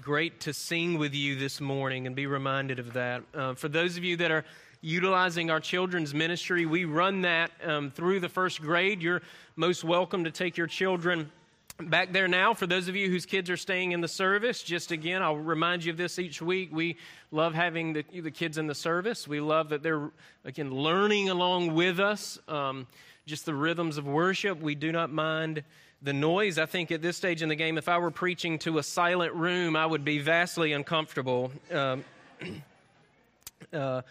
[0.00, 3.22] great to sing with you this morning and be reminded of that.
[3.34, 4.44] Uh, for those of you that are
[4.80, 9.02] utilizing our children's ministry, we run that um, through the first grade.
[9.02, 9.20] You're
[9.56, 11.30] most welcome to take your children
[11.78, 12.54] back there now.
[12.54, 15.84] For those of you whose kids are staying in the service, just again, I'll remind
[15.84, 16.70] you of this each week.
[16.72, 16.96] We
[17.30, 19.28] love having the, the kids in the service.
[19.28, 20.10] We love that they're,
[20.46, 22.86] again, learning along with us um,
[23.26, 24.60] just the rhythms of worship.
[24.62, 25.62] We do not mind
[26.02, 26.58] the noise.
[26.58, 29.34] I think at this stage in the game, if I were preaching to a silent
[29.34, 31.52] room, I would be vastly uncomfortable.
[31.70, 32.04] Um,
[33.72, 34.02] uh,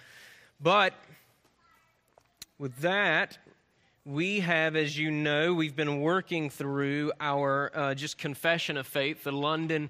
[0.62, 0.94] but
[2.60, 3.38] with that,
[4.05, 9.24] we have, as you know, we've been working through our uh, just confession of faith,
[9.24, 9.90] the London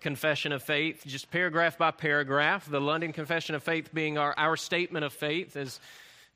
[0.00, 2.68] Confession of Faith, just paragraph by paragraph.
[2.68, 5.78] The London Confession of Faith being our, our statement of faith as,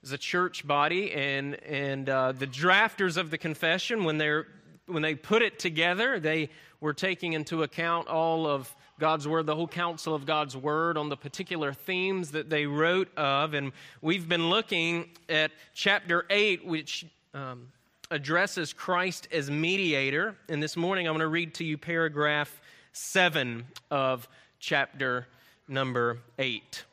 [0.03, 4.47] as a church body, and and uh, the drafters of the confession when they're
[4.87, 9.57] when they put it together, they were taking into account all of God's Word, the
[9.57, 13.55] whole counsel of God's Word on the particular themes that they wrote of.
[13.55, 17.69] And we've been looking at chapter 8, which um,
[18.11, 20.37] addresses Christ as mediator.
[20.49, 22.61] And this morning I'm going to read to you paragraph
[22.93, 24.29] 7 of
[24.61, 25.27] chapter
[25.67, 26.85] number 8.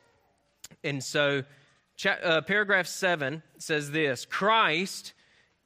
[0.82, 1.44] And so,
[1.96, 5.12] cha- uh, paragraph 7 says this Christ,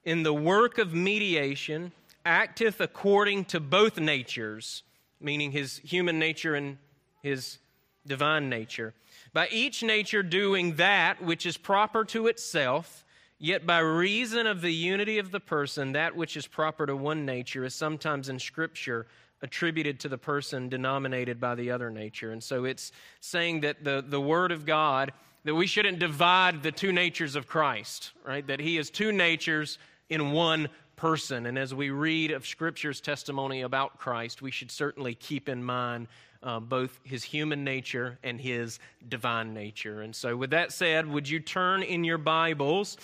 [0.04, 1.92] in the work of mediation,
[2.27, 4.82] acteth according to both natures,
[5.20, 6.78] meaning his human nature and
[7.22, 7.58] his
[8.06, 8.92] divine nature.
[9.32, 13.04] By each nature doing that which is proper to itself,
[13.38, 17.24] yet by reason of the unity of the person, that which is proper to one
[17.24, 19.06] nature is sometimes in Scripture
[19.42, 22.32] attributed to the person denominated by the other nature.
[22.32, 25.12] And so it's saying that the, the Word of God,
[25.44, 28.47] that we shouldn't divide the two natures of Christ, right?
[28.47, 31.47] That He is two natures in one person.
[31.47, 36.08] And as we read of Scripture's testimony about Christ, we should certainly keep in mind
[36.42, 40.03] uh, both his human nature and his divine nature.
[40.03, 42.97] And so, with that said, would you turn in your Bibles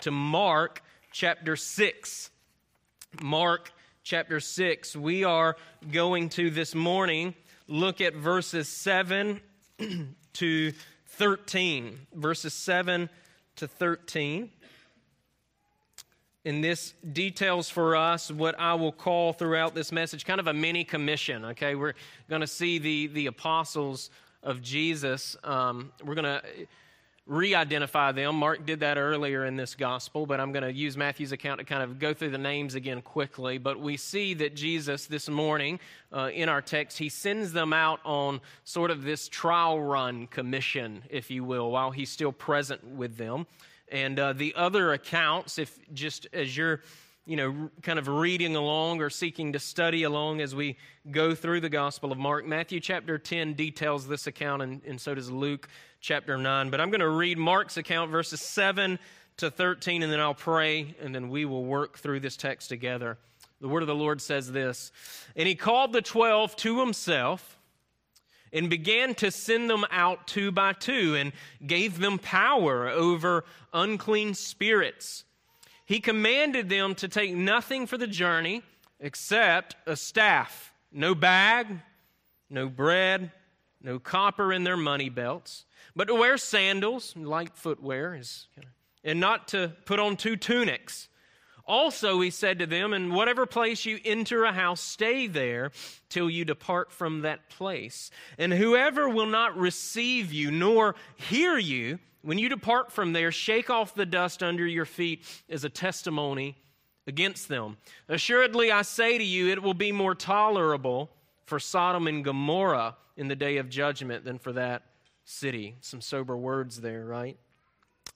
[0.00, 0.82] to Mark
[1.12, 2.30] chapter 6?
[3.22, 3.72] Mark
[4.02, 4.96] chapter 6.
[4.96, 5.56] We are
[5.90, 7.34] going to this morning
[7.68, 9.40] look at verses 7
[10.34, 10.72] to
[11.06, 11.98] 13.
[12.14, 13.08] Verses 7
[13.56, 14.50] to 13.
[16.46, 20.52] And this details for us what I will call throughout this message kind of a
[20.52, 21.44] mini commission.
[21.46, 21.94] Okay, we're
[22.30, 24.10] going to see the, the apostles
[24.44, 25.36] of Jesus.
[25.42, 26.42] Um, we're going to
[27.26, 28.36] re identify them.
[28.36, 31.64] Mark did that earlier in this gospel, but I'm going to use Matthew's account to
[31.64, 33.58] kind of go through the names again quickly.
[33.58, 35.80] But we see that Jesus, this morning
[36.12, 41.02] uh, in our text, he sends them out on sort of this trial run commission,
[41.10, 43.48] if you will, while he's still present with them.
[43.90, 46.80] And uh, the other accounts, if just as you're,
[47.24, 50.76] you know, kind of reading along or seeking to study along as we
[51.10, 55.14] go through the Gospel of Mark, Matthew chapter 10 details this account, and, and so
[55.14, 55.68] does Luke
[56.00, 56.70] chapter 9.
[56.70, 58.98] But I'm going to read Mark's account, verses 7
[59.38, 63.18] to 13, and then I'll pray, and then we will work through this text together.
[63.60, 64.92] The word of the Lord says this
[65.34, 67.55] And he called the twelve to himself
[68.52, 71.32] and began to send them out two by two and
[71.66, 75.24] gave them power over unclean spirits.
[75.84, 78.62] He commanded them to take nothing for the journey
[79.00, 81.66] except a staff, no bag,
[82.48, 83.30] no bread,
[83.82, 85.64] no copper in their money belts,
[85.94, 88.20] but to wear sandals, light footwear,
[89.04, 91.08] and not to put on two tunics
[91.66, 95.72] also, he said to them, In whatever place you enter a house, stay there
[96.08, 98.10] till you depart from that place.
[98.38, 103.68] And whoever will not receive you nor hear you, when you depart from there, shake
[103.68, 106.56] off the dust under your feet as a testimony
[107.06, 107.76] against them.
[108.08, 111.10] Assuredly, I say to you, it will be more tolerable
[111.46, 114.82] for Sodom and Gomorrah in the day of judgment than for that
[115.24, 115.76] city.
[115.80, 117.36] Some sober words there, right?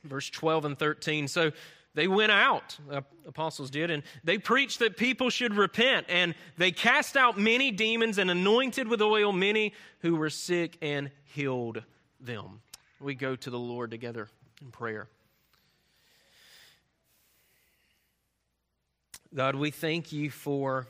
[0.04, 1.28] Verse 12 and 13.
[1.28, 1.52] So,
[1.94, 2.78] they went out,
[3.26, 6.06] apostles did, and they preached that people should repent.
[6.08, 11.10] And they cast out many demons and anointed with oil many who were sick and
[11.24, 11.82] healed
[12.20, 12.60] them.
[13.00, 14.28] We go to the Lord together
[14.62, 15.08] in prayer.
[19.34, 20.86] God, we thank you for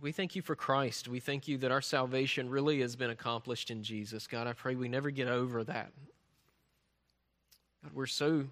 [0.00, 1.08] we thank you for Christ.
[1.08, 4.26] We thank you that our salvation really has been accomplished in Jesus.
[4.26, 5.92] God, I pray we never get over that.
[7.82, 8.46] God, we're so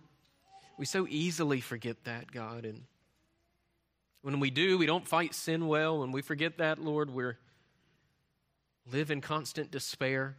[0.78, 2.64] we so easily forget that, God.
[2.64, 2.82] And
[4.22, 5.98] when we do, we don't fight sin well.
[6.00, 7.32] When we forget that, Lord, we
[8.90, 10.36] live in constant despair.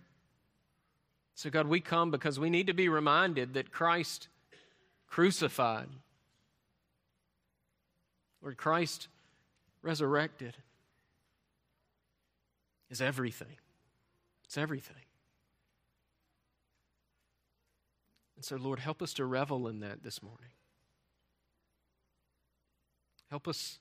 [1.36, 4.30] So, God, we come because we need to be reminded that Christ
[5.08, 5.88] crucified,
[8.42, 9.08] Lord, Christ
[9.82, 10.56] resurrected.
[12.90, 13.58] is everything.
[14.46, 14.96] It's everything.
[18.40, 20.52] And so, Lord, help us to revel in that this morning.
[23.30, 23.80] Help us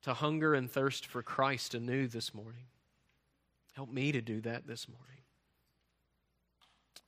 [0.00, 2.64] to hunger and thirst for Christ anew this morning.
[3.74, 5.18] Help me to do that this morning.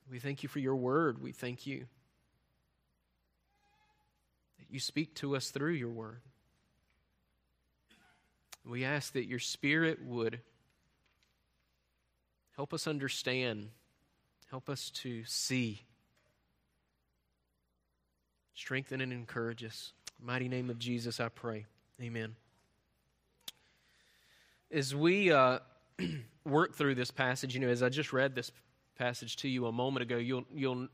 [0.07, 1.19] We thank you for your word.
[1.23, 1.87] We thank you
[4.59, 6.21] that you speak to us through your word.
[8.63, 10.41] We ask that your spirit would
[12.55, 13.69] help us understand,
[14.51, 15.81] help us to see,
[18.57, 19.93] strengthen and encourage us.
[20.19, 21.65] mighty name of Jesus, I pray.
[22.01, 22.35] Amen.
[24.71, 25.59] As we uh,
[26.45, 28.51] work through this passage, you know, as I just read this
[28.97, 30.87] passage to you a moment ago, you'll you'll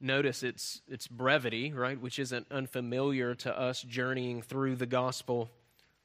[0.00, 5.50] notice its its brevity, right, which isn't unfamiliar to us journeying through the gospel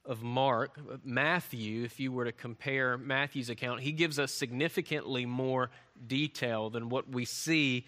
[0.05, 0.79] of Mark.
[1.03, 5.69] Matthew, if you were to compare Matthew's account, he gives us significantly more
[6.07, 7.85] detail than what we see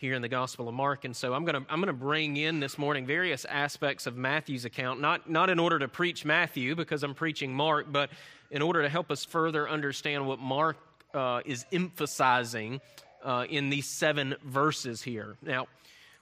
[0.00, 1.04] here in the Gospel of Mark.
[1.04, 4.16] And so I'm going to I'm going to bring in this morning various aspects of
[4.16, 8.08] Matthew's account, not, not in order to preach Matthew because I'm preaching Mark, but
[8.50, 10.78] in order to help us further understand what Mark
[11.12, 12.80] uh, is emphasizing
[13.22, 15.36] uh, in these seven verses here.
[15.42, 15.66] Now,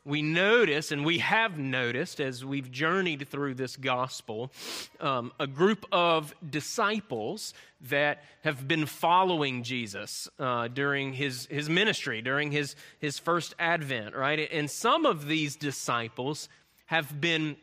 [0.09, 4.51] we notice, and we have noticed as we've journeyed through this gospel,
[5.01, 7.53] um, a group of disciples
[7.83, 14.17] that have been following Jesus uh, during his, his ministry, during his, his first advent,
[14.17, 14.49] right?
[14.51, 16.49] And some of these disciples
[16.87, 17.57] have been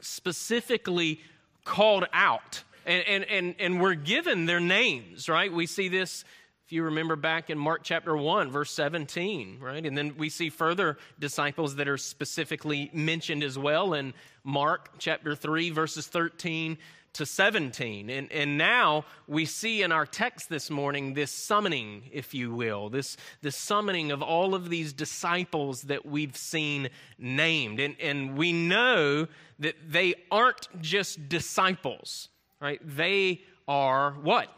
[0.00, 1.20] specifically
[1.64, 5.52] called out and, and, and, and were given their names, right?
[5.52, 6.24] We see this
[6.66, 9.86] if you remember back in Mark chapter 1, verse 17, right?
[9.86, 15.36] And then we see further disciples that are specifically mentioned as well in Mark chapter
[15.36, 16.76] 3, verses 13
[17.12, 18.10] to 17.
[18.10, 22.88] And, and now we see in our text this morning this summoning, if you will,
[22.88, 27.78] this, this summoning of all of these disciples that we've seen named.
[27.78, 29.28] And, and we know
[29.60, 32.28] that they aren't just disciples,
[32.60, 32.80] right?
[32.82, 34.48] They are what?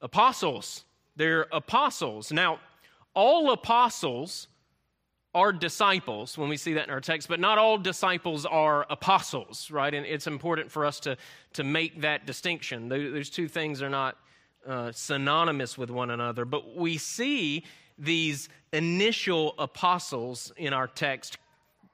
[0.00, 0.84] Apostles
[1.16, 2.32] they're apostles.
[2.32, 2.60] Now,
[3.14, 4.48] all apostles
[5.34, 9.70] are disciples when we see that in our text, but not all disciples are apostles,
[9.70, 9.94] right?
[9.94, 11.16] And it's important for us to,
[11.52, 12.88] to make that distinction.
[12.88, 14.16] Those two things are not
[14.66, 17.64] uh, synonymous with one another, but we see
[17.96, 21.38] these initial apostles in our text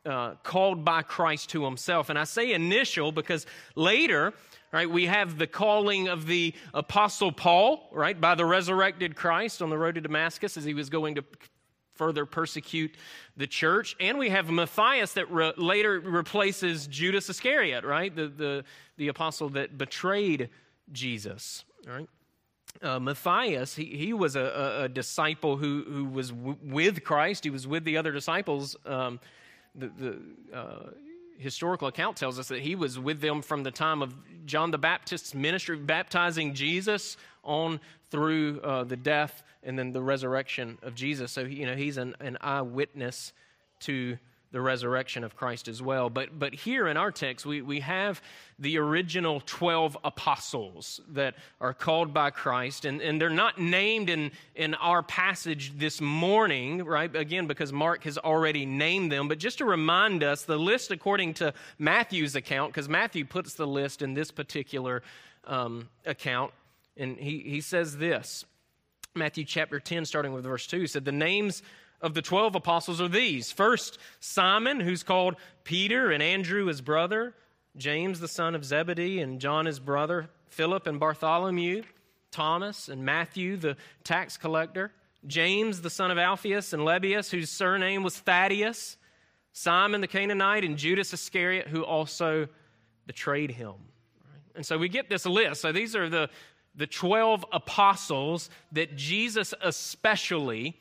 [0.07, 2.09] uh, called by Christ to himself.
[2.11, 4.33] And I say initial because later
[4.73, 4.91] right?
[4.91, 9.79] We have the calling of the Apostle Paul, right, by the resurrected Christ on the
[9.79, 11.25] road to Damascus as he was going to
[11.95, 12.95] further persecute
[13.37, 13.97] the church.
[13.99, 18.15] And we have Matthias that re- later replaces Judas Iscariot, right?
[18.15, 18.65] The, the,
[18.97, 20.51] the apostle that betrayed
[20.93, 22.09] Jesus, right?
[22.83, 27.45] Uh, Matthias, he, he was a, a, disciple who, who was w- with Christ.
[27.45, 28.77] He was with the other disciples.
[28.85, 29.19] Um,
[29.75, 30.91] the, the, uh,
[31.39, 34.15] historical account tells us that he was with them from the time of
[34.47, 37.81] John the Baptist's ministry, baptizing Jesus on
[38.11, 41.33] through uh, the death and then the resurrection of Jesus.
[41.33, 43.33] So, you know, he's an, an eyewitness
[43.81, 44.19] to
[44.57, 46.09] the resurrection of Christ as well.
[46.09, 48.23] But, but here in our text, we, we have
[48.59, 54.31] the original 12 apostles that are called by Christ, and, and they're not named in,
[54.55, 57.15] in our passage this morning, right?
[57.15, 59.29] Again, because Mark has already named them.
[59.29, 63.67] But just to remind us, the list according to Matthew's account, because Matthew puts the
[63.67, 65.03] list in this particular
[65.45, 66.51] um, account,
[66.97, 68.47] and he, he says this
[69.15, 71.63] Matthew chapter 10, starting with verse 2, he said, The names
[72.01, 77.35] of the 12 apostles are these first, Simon, who's called Peter, and Andrew, his brother,
[77.77, 81.83] James, the son of Zebedee, and John, his brother, Philip and Bartholomew,
[82.31, 84.93] Thomas and Matthew, the tax collector,
[85.27, 88.97] James, the son of Alphaeus, and Lebbaeus, whose surname was Thaddeus,
[89.53, 92.49] Simon the Canaanite, and Judas Iscariot, who also
[93.07, 93.75] betrayed him.
[94.55, 95.61] And so we get this list.
[95.61, 96.31] So these are the,
[96.75, 100.79] the 12 apostles that Jesus especially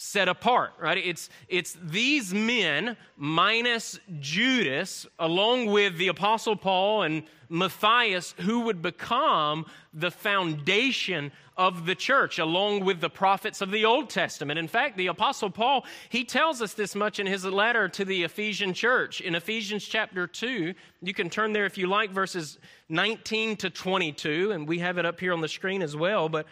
[0.00, 0.96] set apart, right?
[0.96, 8.80] It's, it's these men minus Judas, along with the Apostle Paul and Matthias, who would
[8.80, 14.56] become the foundation of the church, along with the prophets of the Old Testament.
[14.56, 18.22] In fact, the Apostle Paul, he tells us this much in his letter to the
[18.22, 19.20] Ephesian church.
[19.20, 24.52] In Ephesians chapter 2, you can turn there if you like, verses 19 to 22,
[24.52, 26.28] and we have it up here on the screen as well.
[26.28, 26.46] But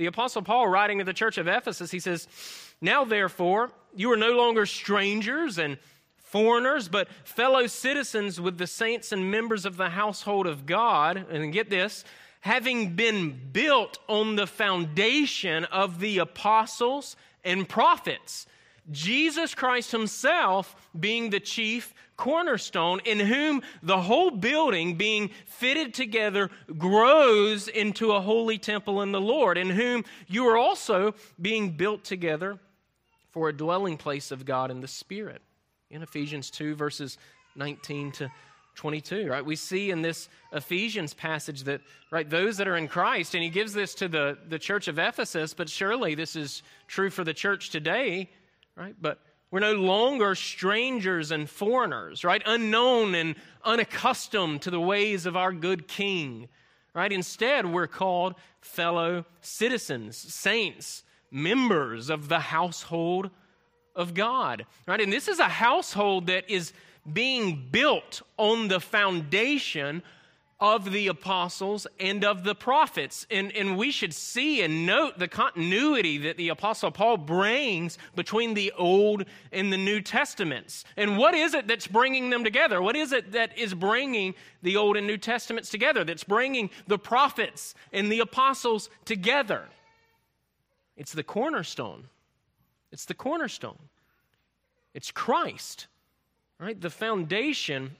[0.00, 2.26] the Apostle Paul, writing to the church of Ephesus, he says,
[2.80, 5.76] Now therefore, you are no longer strangers and
[6.16, 11.26] foreigners, but fellow citizens with the saints and members of the household of God.
[11.30, 12.02] And get this,
[12.40, 17.14] having been built on the foundation of the apostles
[17.44, 18.46] and prophets.
[18.90, 26.50] Jesus Christ Himself being the chief cornerstone, in whom the whole building being fitted together
[26.76, 32.04] grows into a holy temple in the Lord, in whom you are also being built
[32.04, 32.58] together
[33.30, 35.40] for a dwelling place of God in the Spirit.
[35.90, 37.16] In Ephesians 2, verses
[37.56, 38.30] 19 to
[38.76, 41.80] 22 right we see in this ephesians passage that
[42.10, 44.98] right those that are in christ and he gives this to the, the church of
[44.98, 48.30] ephesus but surely this is true for the church today
[48.80, 48.96] right?
[49.00, 49.18] But
[49.50, 52.42] we're no longer strangers and foreigners right?
[52.46, 56.48] Unknown and unaccustomed to the ways of our good king
[56.94, 57.12] right?
[57.12, 63.30] Instead we're called fellow citizens saints members of the household
[63.94, 65.00] of god right?
[65.00, 66.72] And this is a household that is
[67.12, 70.02] being built on the foundation
[70.60, 73.26] of the apostles and of the prophets.
[73.30, 78.52] And, and we should see and note the continuity that the apostle Paul brings between
[78.52, 80.84] the Old and the New Testaments.
[80.98, 82.82] And what is it that's bringing them together?
[82.82, 86.04] What is it that is bringing the Old and New Testaments together?
[86.04, 89.64] That's bringing the prophets and the apostles together?
[90.96, 92.04] It's the cornerstone.
[92.92, 93.78] It's the cornerstone.
[94.92, 95.86] It's Christ.
[96.58, 96.78] Right?
[96.78, 97.96] The foundation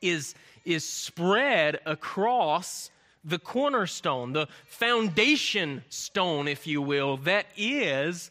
[0.00, 0.34] is,
[0.64, 2.90] is spread across
[3.24, 8.30] the cornerstone, the foundation stone, if you will, that is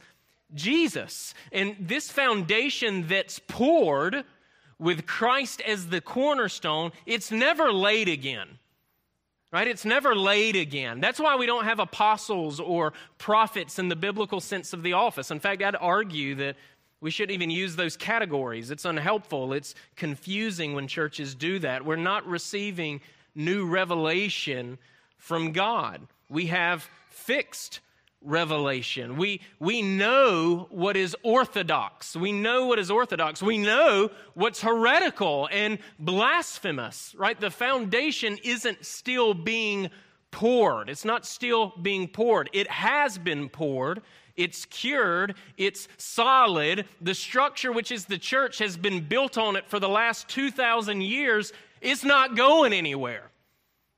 [0.53, 1.33] Jesus.
[1.51, 4.23] And this foundation that's poured
[4.77, 8.47] with Christ as the cornerstone, it's never laid again.
[9.51, 9.67] Right?
[9.67, 10.99] It's never laid again.
[10.99, 15.29] That's why we don't have apostles or prophets in the biblical sense of the office.
[15.29, 16.55] In fact, I'd argue that
[17.03, 18.71] we shouldn't even use those categories.
[18.71, 19.51] It's unhelpful.
[19.51, 21.83] It's confusing when churches do that.
[21.83, 23.01] We're not receiving
[23.35, 24.77] new revelation
[25.17, 26.07] from God.
[26.29, 27.81] We have fixed
[28.21, 29.17] revelation.
[29.17, 32.15] We, we know what is orthodox.
[32.15, 33.43] We know what is orthodox.
[33.43, 37.37] We know what's heretical and blasphemous, right?
[37.37, 39.89] The foundation isn't still being
[40.31, 40.89] poured.
[40.89, 42.49] It's not still being poured.
[42.53, 44.01] It has been poured
[44.35, 46.85] it's cured, it's solid.
[47.01, 51.01] The structure, which is the church, has been built on it for the last 2,000
[51.01, 51.53] years.
[51.81, 53.29] It's not going anywhere.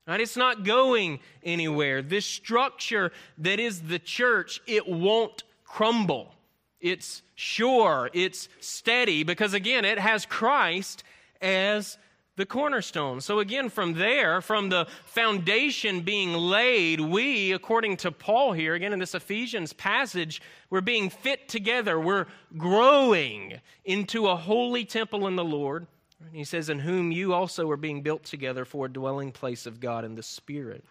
[0.07, 0.21] Right?
[0.21, 2.01] It's not going anywhere.
[2.01, 6.31] This structure that is the church, it won't crumble.
[6.79, 11.03] It's sure, it's steady, because again, it has Christ
[11.41, 11.97] as
[12.35, 13.21] the cornerstone.
[13.21, 18.93] So, again, from there, from the foundation being laid, we, according to Paul here, again
[18.93, 21.99] in this Ephesians passage, we're being fit together.
[21.99, 22.27] We're
[22.57, 25.87] growing into a holy temple in the Lord.
[26.19, 29.65] And he says, In whom you also are being built together for a dwelling place
[29.65, 30.83] of God in the Spirit.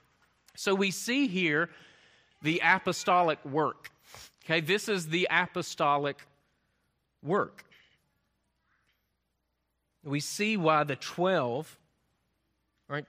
[0.57, 1.69] So, we see here
[2.43, 3.91] the apostolic work.
[4.45, 6.27] Okay, this is the apostolic
[7.23, 7.65] work
[10.05, 11.79] we see why the 12,
[12.89, 13.07] right,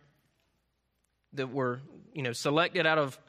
[1.34, 1.82] that were,
[2.14, 3.20] you know, selected out of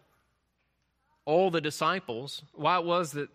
[1.24, 3.28] all the disciples, why it was that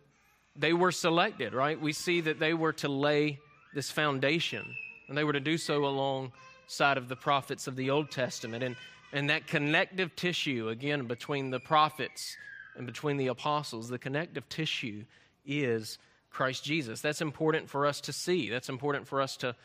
[0.55, 1.79] they were selected, right?
[1.79, 3.39] We see that they were to lay
[3.73, 4.65] this foundation,
[5.07, 8.63] and they were to do so alongside of the prophets of the Old Testament.
[8.63, 8.75] And,
[9.13, 12.35] and that connective tissue, again, between the prophets
[12.77, 15.03] and between the apostles, the connective tissue
[15.45, 15.97] is
[16.29, 17.01] Christ Jesus.
[17.01, 18.49] That's important for us to see.
[18.49, 19.55] That's important for us to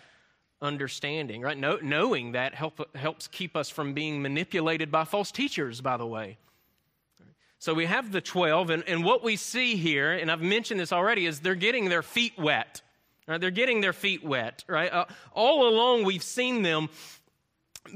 [0.63, 1.57] understanding, right?
[1.57, 6.07] Know, knowing that help, helps keep us from being manipulated by false teachers, by the
[6.07, 6.39] way.
[7.59, 10.93] So we have the 12, and, and what we see here, and I've mentioned this
[10.93, 12.83] already, is they're getting their feet wet.
[13.27, 13.41] Right?
[13.41, 14.93] They're getting their feet wet, right?
[14.93, 16.89] Uh, all along, we've seen them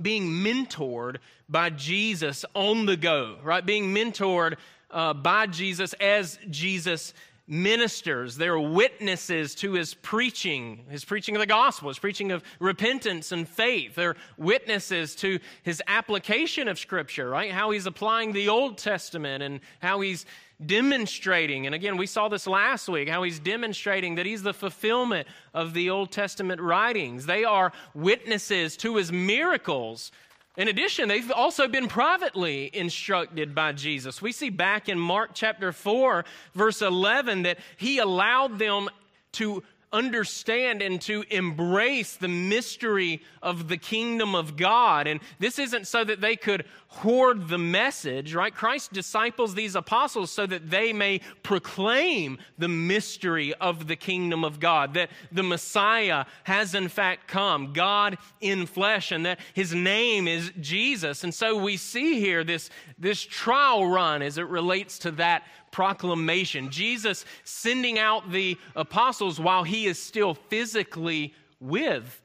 [0.01, 1.17] being mentored
[1.49, 3.65] by Jesus on the go, right?
[3.65, 4.57] Being mentored
[4.91, 7.15] uh, by Jesus as Jesus
[7.51, 13.33] ministers, they're witnesses to his preaching, his preaching of the gospel, his preaching of repentance
[13.33, 13.97] and faith.
[13.97, 17.51] They're witnesses to his application of Scripture, right?
[17.51, 20.27] How he's applying the Old Testament and how he's
[20.65, 25.27] demonstrating, and again, we saw this last week, how he's demonstrating that he's the fulfillment
[25.53, 27.27] of the Old Testament writings.
[27.27, 30.13] They are witnesses to his miracles
[30.57, 34.21] in addition, they've also been privately instructed by Jesus.
[34.21, 38.89] We see back in Mark chapter 4, verse 11, that he allowed them
[39.33, 45.07] to understand and to embrace the mystery of the kingdom of God.
[45.07, 48.55] And this isn't so that they could hoard the message, right?
[48.55, 54.61] Christ disciples these apostles so that they may proclaim the mystery of the kingdom of
[54.61, 60.27] God, that the Messiah has in fact come, God in flesh, and that his name
[60.29, 61.25] is Jesus.
[61.25, 66.71] And so we see here this, this trial run as it relates to that proclamation.
[66.71, 72.21] Jesus sending out the apostles while he is still physically with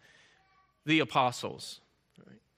[0.85, 1.81] the apostles.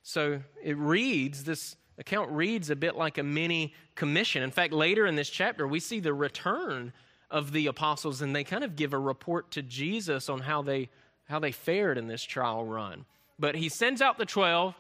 [0.04, 4.44] So it reads, this account reads a bit like a mini commission.
[4.44, 6.94] In fact, later in this chapter, we see the return
[7.30, 10.90] of the apostles, and they kind of give a report to Jesus on how they,
[11.26, 13.06] how they fared in this trial run.
[13.38, 14.74] But he sends out the 12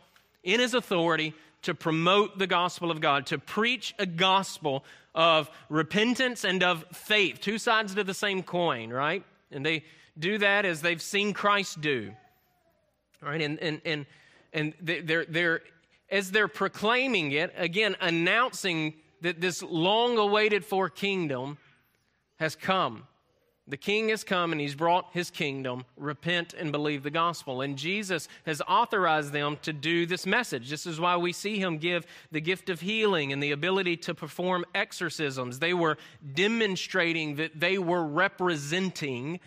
[0.44, 1.34] in his authority
[1.64, 4.84] to promote the gospel of God, to preach a gospel
[5.16, 9.24] of repentance and of faith, two sides to the same coin, right?
[9.52, 9.84] And they
[10.18, 12.12] do that as they've seen Christ do.
[13.24, 14.06] All right, and, and, and,
[14.54, 15.62] and they're, they're,
[16.10, 21.58] as they're proclaiming it, again, announcing that this long awaited for kingdom
[22.40, 23.08] has come.
[23.70, 25.84] The king has come and he's brought his kingdom.
[25.98, 27.62] Repent and believe the gospel.
[27.62, 30.70] And Jesus has authorized them to do this message.
[30.70, 34.16] This is why we see him give the gift of healing and the ability to
[34.16, 35.60] perform exorcisms.
[35.60, 35.98] They were
[36.34, 39.42] demonstrating that they were representing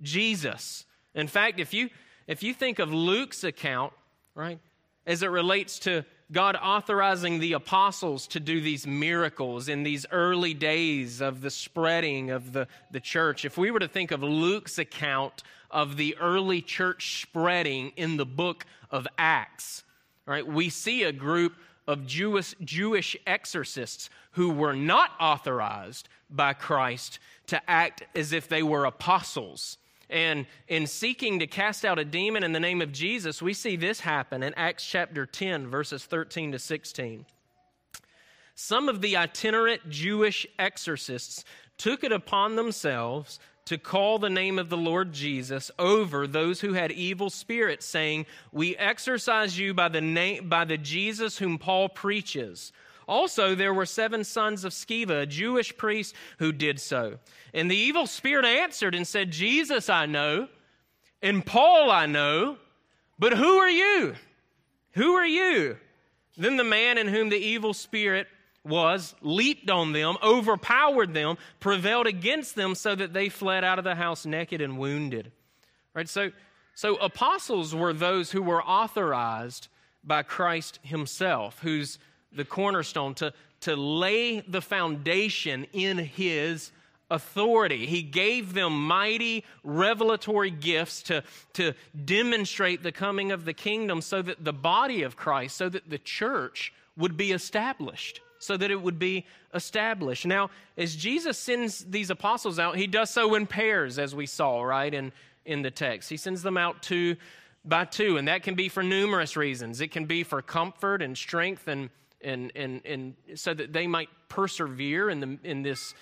[0.00, 0.84] Jesus.
[1.14, 1.90] In fact, if you
[2.26, 3.92] if you think of Luke's account,
[4.34, 4.58] right,
[5.06, 10.54] as it relates to God authorizing the apostles to do these miracles in these early
[10.54, 14.78] days of the spreading of the, the church, if we were to think of Luke's
[14.78, 19.84] account of the early church spreading in the book of Acts,
[20.24, 21.54] right, we see a group
[21.86, 28.62] of Jewish, Jewish exorcists who were not authorized by Christ to act as if they
[28.62, 29.76] were apostles
[30.14, 33.74] and in seeking to cast out a demon in the name of Jesus, we see
[33.74, 37.26] this happen in Acts chapter 10, verses 13 to 16.
[38.54, 41.44] Some of the itinerant Jewish exorcists
[41.76, 46.74] took it upon themselves to call the name of the Lord Jesus over those who
[46.74, 51.88] had evil spirits, saying, We exorcise you by the, name, by the Jesus whom Paul
[51.88, 52.72] preaches.
[53.06, 57.18] Also, there were seven sons of Sceva, a Jewish priest, who did so.
[57.52, 60.48] And the evil spirit answered and said, Jesus I know,
[61.22, 62.58] and Paul I know,
[63.18, 64.14] but who are you?
[64.92, 65.76] Who are you?
[66.36, 68.26] Then the man in whom the evil spirit
[68.64, 73.84] was leaped on them, overpowered them, prevailed against them, so that they fled out of
[73.84, 75.30] the house naked and wounded.
[75.92, 76.08] Right?
[76.08, 76.32] So,
[76.74, 79.68] so apostles were those who were authorized
[80.02, 81.98] by Christ Himself, whose
[82.36, 86.72] the cornerstone, to, to lay the foundation in his
[87.10, 87.86] authority.
[87.86, 94.22] He gave them mighty revelatory gifts to, to demonstrate the coming of the kingdom so
[94.22, 98.20] that the body of Christ, so that the church would be established.
[98.38, 100.26] So that it would be established.
[100.26, 104.62] Now, as Jesus sends these apostles out, he does so in pairs, as we saw,
[104.62, 105.12] right, in,
[105.46, 106.10] in the text.
[106.10, 107.16] He sends them out two
[107.64, 109.80] by two, and that can be for numerous reasons.
[109.80, 111.88] It can be for comfort and strength and
[112.24, 115.94] and, and, and so that they might persevere in, the, in this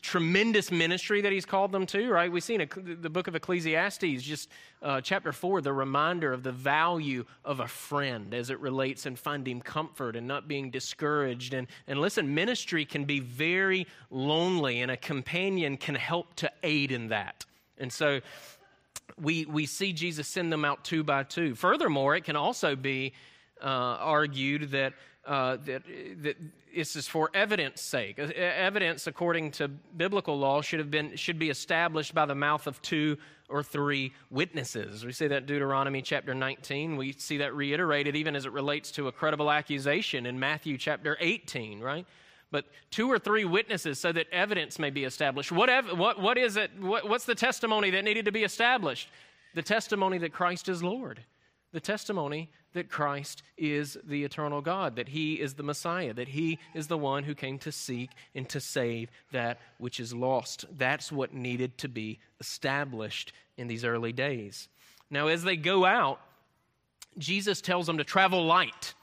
[0.00, 2.30] tremendous ministry that he's called them to, right?
[2.30, 2.68] We see in
[3.00, 4.48] the book of Ecclesiastes, just
[4.82, 9.18] uh, chapter 4, the reminder of the value of a friend as it relates and
[9.18, 11.54] finding comfort and not being discouraged.
[11.54, 16.92] And, and listen, ministry can be very lonely, and a companion can help to aid
[16.92, 17.44] in that.
[17.78, 18.20] And so
[19.20, 21.54] we, we see Jesus send them out two by two.
[21.54, 23.12] Furthermore, it can also be
[23.62, 24.94] uh, argued that
[25.28, 25.82] uh, that,
[26.22, 26.36] that
[26.74, 28.18] this is for evidence sake.
[28.18, 32.80] Evidence, according to biblical law, should have been should be established by the mouth of
[32.80, 33.18] two
[33.50, 35.04] or three witnesses.
[35.04, 36.96] We see that Deuteronomy chapter 19.
[36.96, 41.16] We see that reiterated even as it relates to a credible accusation in Matthew chapter
[41.20, 42.06] 18, right?
[42.50, 45.52] But two or three witnesses so that evidence may be established.
[45.52, 46.70] What, ev- what, what is it?
[46.80, 49.10] What, what's the testimony that needed to be established?
[49.54, 51.20] The testimony that Christ is Lord
[51.72, 56.58] the testimony that Christ is the eternal God, that He is the Messiah, that He
[56.74, 60.66] is the one who came to seek and to save that which is lost.
[60.76, 64.68] That's what needed to be established in these early days.
[65.10, 66.20] Now, as they go out,
[67.16, 68.94] Jesus tells them to travel light.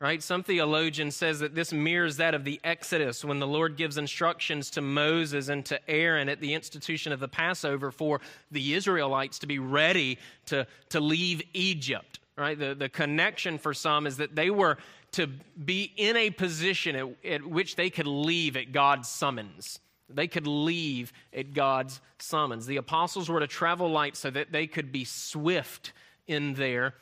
[0.00, 0.20] Right?
[0.20, 4.68] Some theologian says that this mirrors that of the Exodus when the Lord gives instructions
[4.70, 8.20] to Moses and to Aaron at the institution of the Passover for
[8.50, 12.18] the Israelites to be ready to, to leave Egypt.
[12.36, 12.58] Right?
[12.58, 14.78] The, the connection for some is that they were
[15.12, 19.80] to be in a position at, at which they could leave at God's summons.
[20.08, 22.66] They could leave at God's summons.
[22.66, 25.92] The apostles were to travel light so that they could be swift
[26.26, 26.94] in their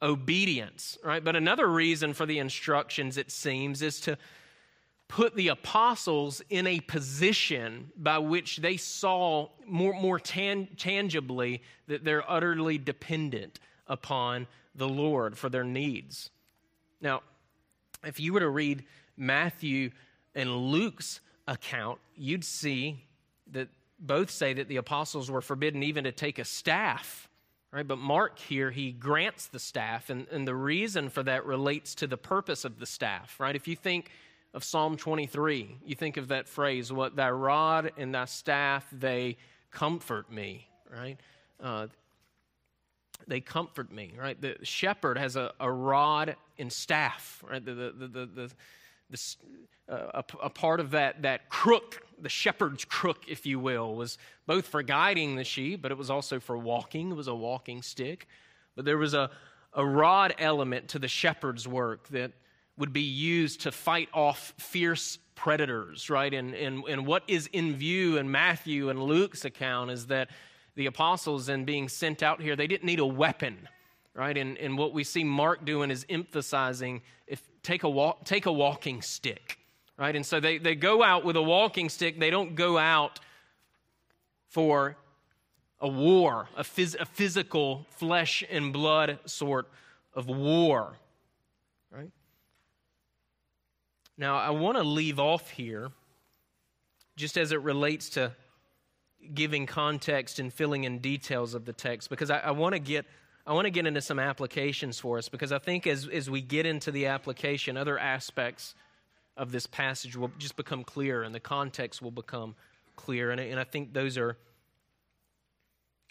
[0.00, 1.22] obedience, right?
[1.22, 4.16] But another reason for the instructions, it seems, is to
[5.08, 12.04] put the apostles in a position by which they saw more, more tan- tangibly that
[12.04, 14.46] they're utterly dependent upon
[14.78, 16.30] the Lord for their needs.
[17.00, 17.22] Now,
[18.04, 18.84] if you were to read
[19.16, 19.90] Matthew
[20.34, 23.04] and Luke's account, you'd see
[23.52, 27.28] that both say that the apostles were forbidden even to take a staff.
[27.72, 27.86] Right?
[27.86, 32.06] But Mark here, he grants the staff, and, and the reason for that relates to
[32.06, 33.38] the purpose of the staff.
[33.38, 33.54] Right?
[33.54, 34.10] If you think
[34.54, 39.36] of Psalm 23, you think of that phrase, what thy rod and thy staff, they
[39.70, 41.18] comfort me, right?
[41.62, 41.88] Uh,
[43.26, 44.40] they comfort me, right?
[44.40, 47.64] The shepherd has a, a rod and staff, right?
[47.64, 48.50] The, the, the,
[49.10, 49.36] the,
[49.88, 54.18] uh, a, a, part of that, that crook, the shepherd's crook, if you will, was
[54.46, 57.10] both for guiding the sheep, but it was also for walking.
[57.10, 58.28] It was a walking stick.
[58.76, 59.30] But there was a,
[59.72, 62.32] a rod element to the shepherd's work that
[62.76, 66.32] would be used to fight off fierce predators, right?
[66.32, 70.28] And, and, and what is in view in Matthew and Luke's account is that
[70.78, 73.68] the apostles, and being sent out here, they didn't need a weapon,
[74.14, 74.38] right?
[74.38, 78.52] And, and what we see Mark doing is emphasizing if take a, walk, take a
[78.52, 79.58] walking stick,
[79.98, 80.14] right?
[80.14, 82.20] And so they, they go out with a walking stick.
[82.20, 83.18] They don't go out
[84.50, 84.96] for
[85.80, 89.68] a war, a, phys, a physical flesh and blood sort
[90.14, 90.96] of war,
[91.90, 92.12] right?
[94.16, 95.90] Now, I want to leave off here,
[97.16, 98.30] just as it relates to
[99.34, 103.06] giving context and filling in details of the text, because I, I want to get.
[103.46, 106.42] I want to get into some applications for us because I think as, as we
[106.42, 108.74] get into the application, other aspects
[109.38, 112.56] of this passage will just become clear and the context will become
[112.94, 113.30] clear.
[113.30, 114.36] And, and I think those are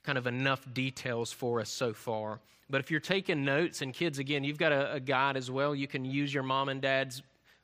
[0.04, 2.40] kind of enough details for us so far.
[2.70, 5.76] But if you're taking notes, and kids, again, you've got a, a guide as well.
[5.76, 7.22] You can use your mom and dad's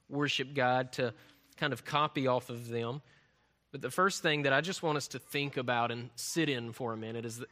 [0.07, 1.13] worship guide to
[1.57, 3.01] kind of copy off of them.
[3.73, 6.73] But the first thing that I just want us to think about and sit in
[6.73, 7.49] for a minute is that,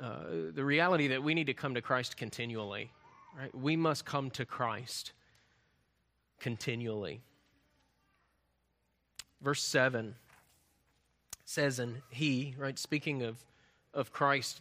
[0.00, 2.90] uh, the reality that we need to come to Christ continually.
[3.36, 3.52] Right?
[3.54, 5.12] We must come to Christ
[6.38, 7.22] continually.
[9.40, 10.16] Verse 7
[11.46, 13.42] says, And he, right, speaking of,
[13.94, 14.60] of Christ,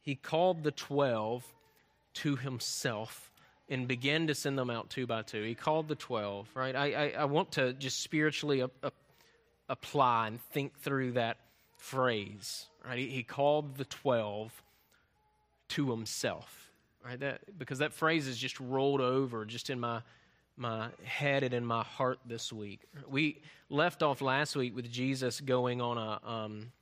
[0.00, 1.44] he called the twelve
[2.14, 3.30] to himself
[3.68, 5.42] and began to send them out two by two.
[5.42, 6.74] He called the 12, right?
[6.74, 8.64] I, I, I want to just spiritually
[9.70, 11.38] apply and think through that
[11.78, 12.98] phrase, right?
[12.98, 14.62] He, called the 12
[15.68, 16.70] to himself,
[17.04, 17.18] right?
[17.18, 20.02] That, because that phrase is just rolled over just in my,
[20.56, 22.80] my head and in my heart this week.
[23.08, 26.72] We left off last week with Jesus going on a, um,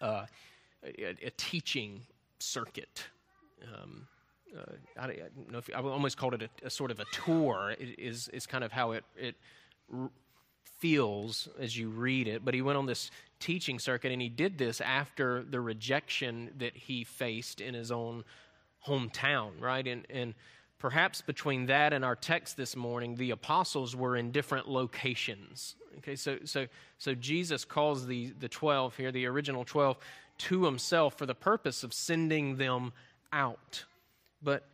[0.00, 0.26] uh,
[0.84, 2.02] a, a, teaching
[2.38, 3.04] circuit.
[3.74, 4.06] Um,
[4.56, 7.74] uh, I, don't know if I almost called it a, a sort of a tour.
[7.78, 9.34] It is is kind of how it it
[10.82, 12.44] feels as you read it.
[12.44, 16.76] But he went on this teaching circuit, and he did this after the rejection that
[16.76, 18.24] he faced in his own
[18.86, 19.86] hometown, right?
[19.86, 20.34] And and
[20.78, 25.76] perhaps between that and our text this morning, the apostles were in different locations.
[25.98, 26.66] Okay, so so
[26.98, 29.96] so Jesus calls the the twelve here, the original twelve,
[30.38, 32.92] to himself for the purpose of sending them
[33.32, 33.84] out
[34.42, 34.66] but,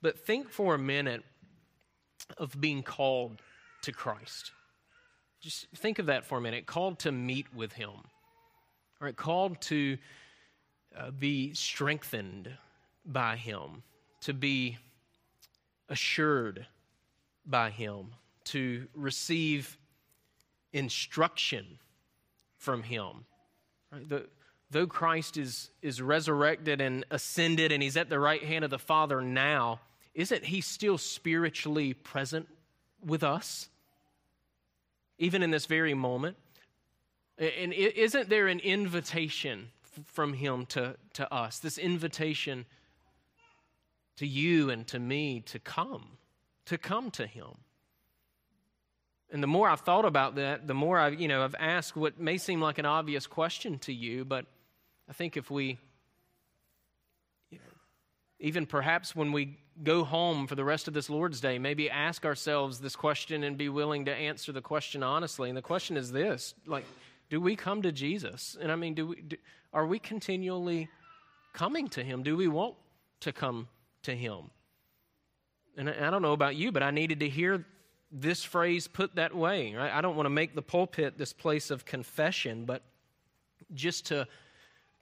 [0.00, 1.24] but think for a minute
[2.36, 3.42] of being called
[3.82, 4.52] to Christ.
[5.40, 6.66] Just think of that for a minute.
[6.66, 7.90] Called to meet with Him,
[9.00, 9.16] right?
[9.16, 9.96] Called to
[10.96, 12.50] uh, be strengthened
[13.04, 13.82] by Him,
[14.22, 14.78] to be
[15.88, 16.66] assured
[17.46, 18.08] by Him,
[18.44, 19.78] to receive
[20.72, 21.78] instruction
[22.56, 23.24] from Him.
[23.92, 24.08] Right?
[24.08, 24.26] The,
[24.70, 28.78] though Christ is, is resurrected and ascended and he's at the right hand of the
[28.78, 29.80] Father now,
[30.14, 32.48] isn't he still spiritually present
[33.04, 33.68] with us?
[35.18, 36.36] Even in this very moment?
[37.38, 39.70] And isn't there an invitation
[40.06, 41.58] from him to, to us?
[41.58, 42.66] This invitation
[44.16, 46.18] to you and to me to come,
[46.66, 47.58] to come to him.
[49.30, 52.18] And the more I've thought about that, the more I've, you know, I've asked what
[52.18, 54.46] may seem like an obvious question to you, but
[55.08, 55.78] I think if we,
[57.50, 57.74] you know,
[58.40, 62.24] even perhaps when we go home for the rest of this Lord's Day, maybe ask
[62.24, 65.48] ourselves this question and be willing to answer the question honestly.
[65.48, 66.84] And the question is this like,
[67.30, 68.56] do we come to Jesus?
[68.60, 69.36] And I mean, do we, do,
[69.72, 70.88] are we continually
[71.52, 72.22] coming to Him?
[72.22, 72.74] Do we want
[73.20, 73.68] to come
[74.02, 74.50] to Him?
[75.76, 77.64] And I, I don't know about you, but I needed to hear
[78.10, 79.74] this phrase put that way.
[79.74, 79.92] Right?
[79.92, 82.82] I don't want to make the pulpit this place of confession, but
[83.74, 84.26] just to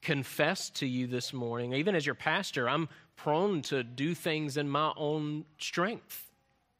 [0.03, 4.69] confess to you this morning, even as your pastor, I'm prone to do things in
[4.69, 6.31] my own strength.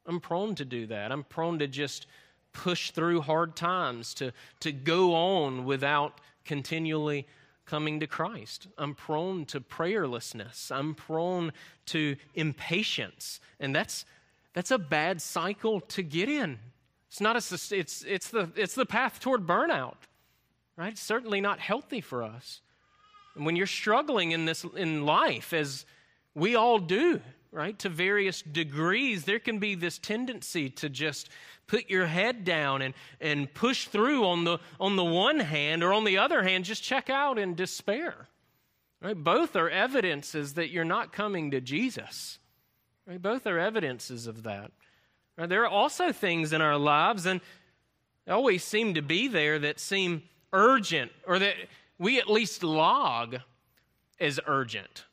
[0.05, 1.11] I'm prone to do that.
[1.11, 2.07] I'm prone to just
[2.53, 7.27] push through hard times, to, to go on without continually
[7.65, 8.67] coming to Christ.
[8.77, 10.71] I'm prone to prayerlessness.
[10.71, 11.51] I'm prone
[11.87, 13.39] to impatience.
[13.59, 14.05] And that's,
[14.53, 16.57] that's a bad cycle to get in.
[17.09, 19.95] It's, not a, it's, it's, the, it's the path toward burnout,
[20.77, 20.93] right?
[20.93, 22.61] It's certainly not healthy for us.
[23.35, 25.85] And when you're struggling in this in life, as
[26.37, 27.19] we all do,
[27.51, 31.29] right, to various degrees, there can be this tendency to just
[31.65, 35.91] put your head down and, and push through on the, on the one hand, or
[35.91, 38.27] on the other hand, just check out in despair.
[39.01, 39.17] Right?
[39.17, 42.37] Both are evidences that you're not coming to Jesus.
[43.07, 43.21] Right?
[43.21, 44.71] Both are evidences of that.
[45.37, 45.49] Right?
[45.49, 47.41] There are also things in our lives, and
[48.27, 50.21] always seem to be there, that seem
[50.53, 51.55] urgent, or that
[51.97, 53.37] we at least log
[54.19, 55.05] as urgent.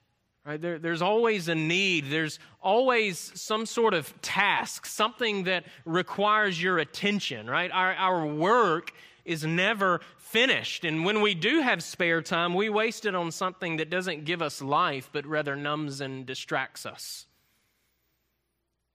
[0.47, 0.61] Right?
[0.61, 2.11] There, there's always a need.
[2.11, 7.71] There's always some sort of task, something that requires your attention, right?
[7.73, 8.93] Our, our work
[9.25, 10.85] is never finished.
[10.85, 14.43] And when we do have spare time, we waste it on something that doesn't give
[14.43, 17.27] us life, but rather numbs and distracts us.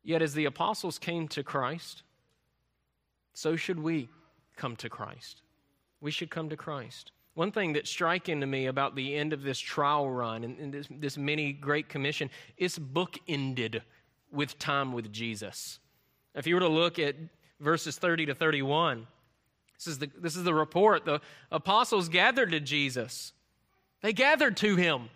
[0.03, 2.03] Yet, as the apostles came to Christ,
[3.33, 4.09] so should we
[4.55, 5.41] come to Christ.
[5.99, 7.11] We should come to Christ.
[7.39, 10.73] One thing that's striking to me about the end of this trial run and, and
[10.73, 13.79] this, this mini Great Commission, it's bookended
[14.29, 15.79] with time with Jesus.
[16.35, 17.15] If you were to look at
[17.61, 19.07] verses 30 to 31,
[19.77, 21.05] this is the, this is the report.
[21.05, 23.31] The apostles gathered to Jesus,
[24.01, 25.07] they gathered to him,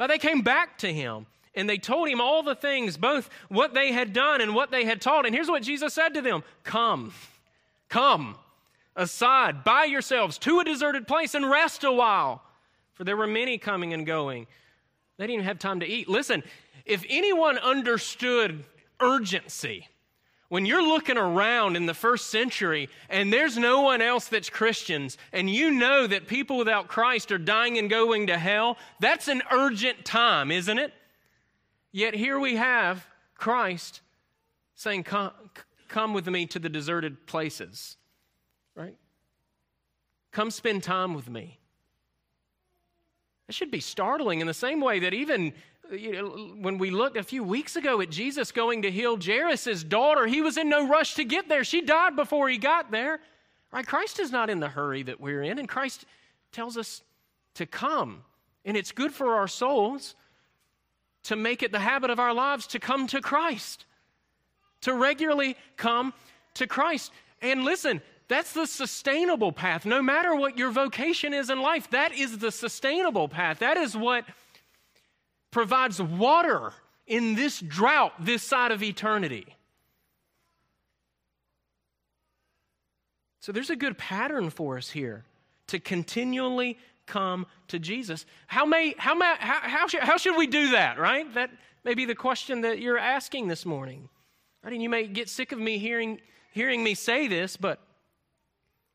[0.00, 1.26] they came back to him.
[1.54, 4.84] And they told him all the things, both what they had done and what they
[4.84, 5.26] had taught.
[5.26, 7.12] And here's what Jesus said to them Come,
[7.88, 8.36] come
[8.96, 12.42] aside by yourselves to a deserted place and rest a while.
[12.94, 14.46] For there were many coming and going.
[15.16, 16.08] They didn't even have time to eat.
[16.08, 16.42] Listen,
[16.84, 18.64] if anyone understood
[19.00, 19.88] urgency,
[20.48, 25.16] when you're looking around in the first century and there's no one else that's Christians,
[25.32, 29.42] and you know that people without Christ are dying and going to hell, that's an
[29.50, 30.92] urgent time, isn't it?
[31.90, 34.02] Yet here we have Christ
[34.74, 35.32] saying, Come,
[35.88, 37.96] come with me to the deserted places?
[40.32, 41.58] Come spend time with me.
[43.46, 45.52] That should be startling in the same way that even
[45.90, 49.84] you know, when we looked a few weeks ago at Jesus going to heal Jairus'
[49.84, 51.64] daughter, he was in no rush to get there.
[51.64, 53.20] She died before he got there.
[53.72, 53.86] Right?
[53.86, 56.04] Christ is not in the hurry that we're in, and Christ
[56.50, 57.02] tells us
[57.54, 58.22] to come.
[58.64, 60.14] And it's good for our souls
[61.24, 63.84] to make it the habit of our lives to come to Christ,
[64.82, 66.12] to regularly come
[66.54, 67.12] to Christ.
[67.40, 69.84] And listen, that's the sustainable path.
[69.84, 73.58] No matter what your vocation is in life, that is the sustainable path.
[73.58, 74.24] That is what
[75.50, 76.72] provides water
[77.06, 79.56] in this drought this side of eternity.
[83.40, 85.24] So there's a good pattern for us here
[85.66, 88.24] to continually come to Jesus.
[88.46, 91.32] How may how may how, how, should, how should we do that, right?
[91.34, 91.50] That
[91.84, 94.08] may be the question that you're asking this morning.
[94.62, 94.72] Right?
[94.72, 96.20] And you may get sick of me hearing
[96.52, 97.80] hearing me say this, but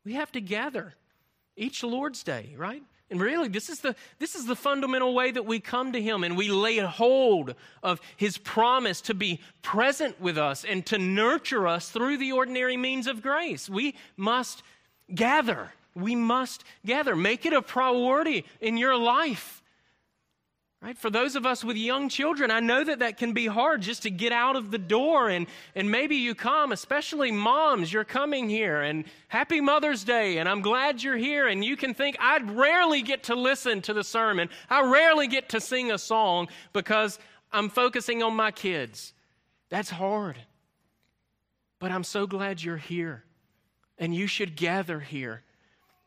[0.08, 0.94] we have to gather
[1.54, 2.82] each Lord's Day, right?
[3.10, 6.24] And really, this is, the, this is the fundamental way that we come to Him
[6.24, 11.68] and we lay hold of His promise to be present with us and to nurture
[11.68, 13.68] us through the ordinary means of grace.
[13.68, 14.62] We must
[15.14, 15.74] gather.
[15.94, 17.14] We must gather.
[17.14, 19.57] Make it a priority in your life.
[20.80, 20.96] Right?
[20.96, 24.02] For those of us with young children, I know that that can be hard just
[24.02, 28.48] to get out of the door and, and maybe you come, especially moms, you're coming
[28.48, 32.48] here and happy Mother's Day and I'm glad you're here and you can think, I'd
[32.52, 34.50] rarely get to listen to the sermon.
[34.70, 37.18] I rarely get to sing a song because
[37.52, 39.14] I'm focusing on my kids.
[39.70, 40.36] That's hard.
[41.80, 43.24] But I'm so glad you're here
[43.98, 45.42] and you should gather here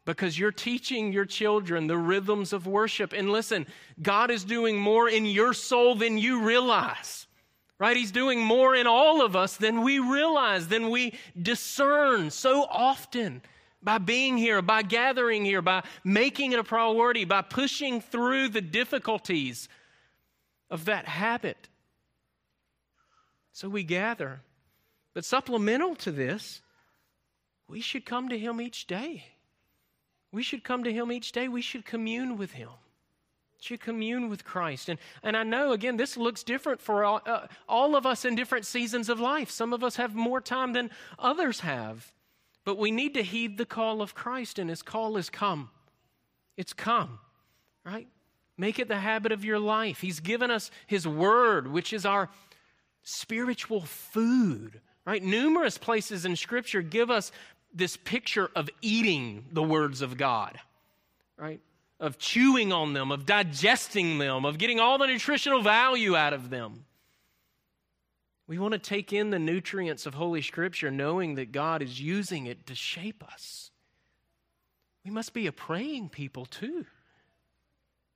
[0.06, 3.14] because you're teaching your children the rhythms of worship.
[3.14, 3.68] And listen,
[4.02, 7.28] God is doing more in your soul than you realize.
[7.78, 7.98] Right?
[7.98, 13.42] He's doing more in all of us than we realize, than we discern so often
[13.82, 18.62] by being here, by gathering here, by making it a priority, by pushing through the
[18.62, 19.68] difficulties
[20.70, 21.70] of that habit.
[23.52, 24.42] So we gather.
[25.14, 26.62] But supplemental to this,
[27.68, 29.26] we should come to Him each day.
[30.32, 31.48] We should come to Him each day.
[31.48, 32.70] We should commune with Him.
[33.60, 34.90] Should commune with Christ.
[34.90, 38.36] And, and I know, again, this looks different for all, uh, all of us in
[38.36, 39.52] different seasons of life.
[39.52, 40.90] Some of us have more time than
[41.20, 42.12] others have.
[42.64, 45.70] But we need to heed the call of Christ, and His call is come.
[46.58, 47.20] It's come,
[47.86, 48.08] right?
[48.58, 50.02] Make it the habit of your life.
[50.02, 52.30] He's given us His Word, which is our
[53.04, 55.24] spiritual food, right?
[55.24, 57.32] Numerous places in Scripture give us
[57.74, 60.60] this picture of eating the words of God,
[61.38, 61.60] right?
[62.00, 66.50] Of chewing on them, of digesting them, of getting all the nutritional value out of
[66.50, 66.86] them.
[68.48, 72.48] We want to take in the nutrients of Holy Scripture knowing that God is using
[72.48, 73.72] it to shape us.
[75.06, 76.86] We must be a praying people too.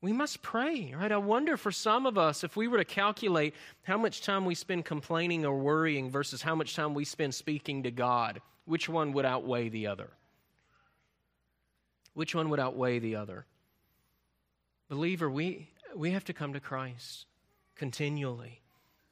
[0.01, 1.11] We must pray, right?
[1.11, 4.53] I wonder for some of us if we were to calculate how much time we
[4.53, 9.13] spend complaining or worrying versus how much time we spend speaking to God, which one
[9.13, 10.09] would outweigh the other?
[12.13, 13.45] Which one would outweigh the other?
[14.89, 17.25] Believer, we, we have to come to Christ
[17.75, 18.61] continually.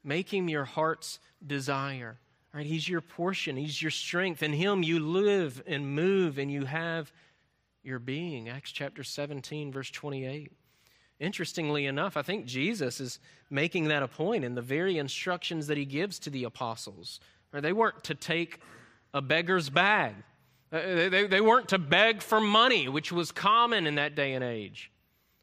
[0.04, 2.18] Make him your heart's desire.
[2.54, 2.66] Right?
[2.66, 4.44] He's your portion, he's your strength.
[4.44, 7.12] In him you live and move and you have
[7.84, 8.48] your being.
[8.48, 10.52] Acts chapter 17, verse 28.
[11.20, 15.78] Interestingly enough, I think Jesus is making that a point in the very instructions that
[15.78, 17.20] he gives to the apostles.
[17.52, 18.60] They weren't to take
[19.14, 20.16] a beggar's bag,
[20.72, 24.44] uh, they, they weren't to beg for money, which was common in that day and
[24.44, 24.92] age.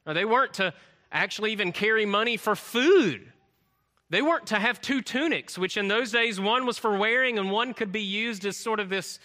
[0.07, 0.75] They weren't to
[1.13, 3.31] actually even carry money for food.
[4.09, 7.51] They weren't to have two tunics, which in those days one was for wearing and
[7.53, 9.21] one could be used as sort of this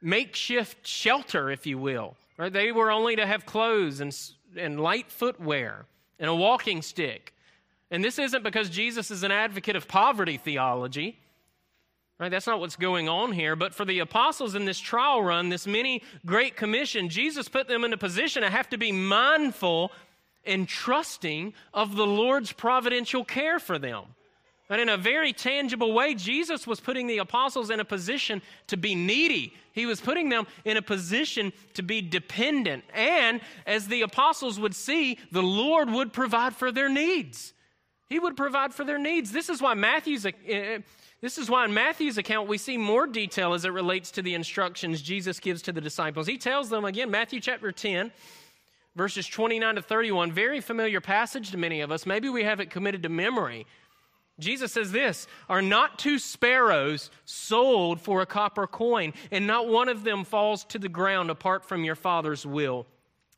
[0.00, 2.14] makeshift shelter, if you will.
[2.36, 2.52] Right?
[2.52, 4.16] They were only to have clothes and
[4.56, 5.86] and light footwear
[6.18, 7.34] and a walking stick.
[7.90, 11.18] And this isn't because Jesus is an advocate of poverty theology.
[12.18, 12.30] Right?
[12.30, 13.56] That's not what's going on here.
[13.56, 17.84] But for the apostles in this trial run, this mini great commission, Jesus put them
[17.84, 19.90] in a position to have to be mindful
[20.44, 24.04] and trusting of the Lord's providential care for them.
[24.68, 28.78] And in a very tangible way, Jesus was putting the apostles in a position to
[28.78, 29.52] be needy.
[29.72, 32.84] He was putting them in a position to be dependent.
[32.94, 37.52] And as the apostles would see, the Lord would provide for their needs.
[38.08, 39.30] He would provide for their needs.
[39.30, 40.24] This is why Matthew's.
[40.24, 40.78] Uh,
[41.22, 44.34] This is why in Matthew's account we see more detail as it relates to the
[44.34, 46.26] instructions Jesus gives to the disciples.
[46.26, 48.10] He tells them again, Matthew chapter 10,
[48.96, 52.06] verses 29 to 31, very familiar passage to many of us.
[52.06, 53.66] Maybe we have it committed to memory.
[54.40, 59.88] Jesus says this Are not two sparrows sold for a copper coin, and not one
[59.88, 62.84] of them falls to the ground apart from your Father's will?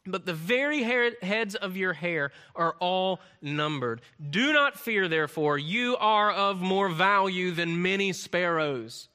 [0.07, 4.03] But the very heads of your hair are all numbered.
[4.31, 9.09] Do not fear, therefore, you are of more value than many sparrows.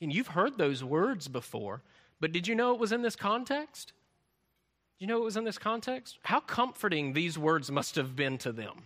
[0.00, 1.82] And you've heard those words before,
[2.20, 3.92] but did you know it was in this context?
[4.98, 6.18] Do you know it was in this context?
[6.22, 8.84] How comforting these words must have been to them.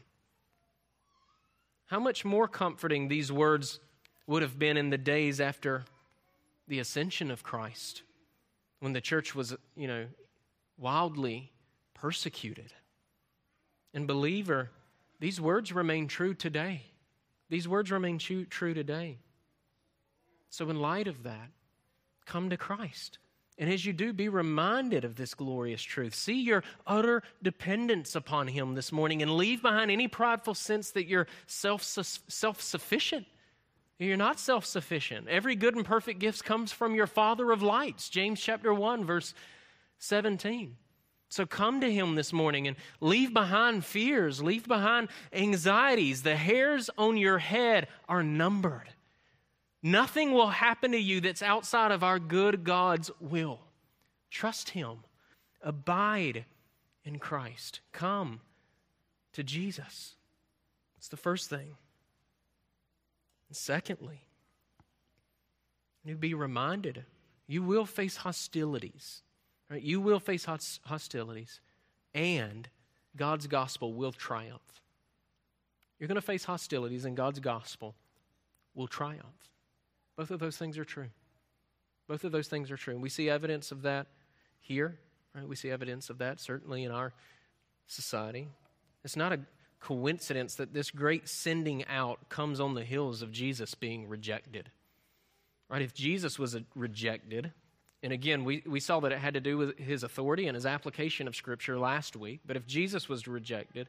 [1.86, 3.80] How much more comforting these words
[4.26, 5.84] would have been in the days after
[6.68, 8.02] the ascension of Christ,
[8.78, 10.06] when the church was, you know,
[10.80, 11.52] wildly
[11.94, 12.72] persecuted.
[13.92, 14.70] And, believer,
[15.20, 16.82] these words remain true today.
[17.48, 19.18] These words remain true, true today.
[20.48, 21.50] So, in light of that,
[22.24, 23.18] come to Christ.
[23.58, 26.14] And as you do, be reminded of this glorious truth.
[26.14, 31.06] See your utter dependence upon Him this morning and leave behind any prideful sense that
[31.06, 33.26] you're self sufficient.
[33.98, 35.28] You're not self sufficient.
[35.28, 39.34] Every good and perfect gift comes from your Father of lights, James chapter 1, verse
[40.00, 40.76] 17.
[41.28, 46.22] So come to Him this morning and leave behind fears, leave behind anxieties.
[46.22, 48.88] The hairs on your head are numbered.
[49.82, 53.60] Nothing will happen to you that's outside of our good God's will.
[54.30, 55.04] Trust Him.
[55.62, 56.46] Abide
[57.04, 57.80] in Christ.
[57.92, 58.40] Come
[59.32, 60.16] to Jesus.
[60.98, 61.76] It's the first thing.
[63.48, 64.24] And secondly,
[66.04, 67.04] you be reminded
[67.46, 69.22] you will face hostilities.
[69.70, 69.82] Right?
[69.82, 71.60] You will face hostilities,
[72.12, 72.68] and
[73.16, 74.82] God's gospel will triumph.
[75.98, 77.94] You're going to face hostilities, and God's gospel
[78.74, 79.48] will triumph.
[80.16, 81.08] Both of those things are true.
[82.08, 82.94] Both of those things are true.
[82.94, 84.06] And we see evidence of that
[84.60, 84.98] here.
[85.34, 85.46] Right?
[85.46, 87.12] We see evidence of that certainly in our
[87.86, 88.48] society.
[89.04, 89.40] It's not a
[89.80, 94.70] coincidence that this great sending out comes on the heels of Jesus being rejected.
[95.68, 95.82] Right?
[95.82, 97.52] If Jesus was rejected,
[98.02, 100.64] and again, we, we saw that it had to do with his authority and his
[100.64, 102.40] application of Scripture last week.
[102.46, 103.88] But if Jesus was rejected,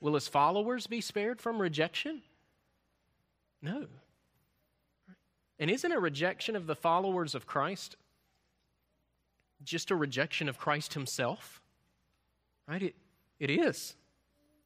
[0.00, 2.22] will his followers be spared from rejection?
[3.60, 3.86] No.
[5.58, 7.96] And isn't a rejection of the followers of Christ
[9.62, 11.60] just a rejection of Christ himself?
[12.66, 12.82] Right?
[12.82, 12.94] It,
[13.38, 13.94] it is.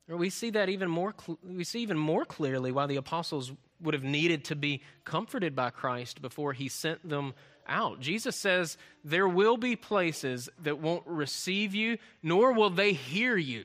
[0.06, 4.04] We see that even more we see even more clearly why the apostles would have
[4.04, 7.32] needed to be comforted by Christ before he sent them
[7.66, 8.00] out.
[8.00, 13.64] Jesus says there will be places that won't receive you nor will they hear you.